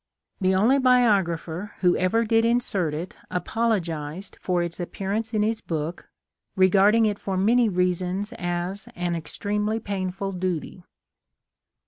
[0.39, 6.09] The only biographer who ever did insert it apologized for its appearance in his book,
[6.55, 10.83] regarding it for many reasons as an extremely painful duty.